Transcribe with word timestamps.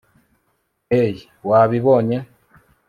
hey, 0.91 1.13
wabibonye 1.49 2.17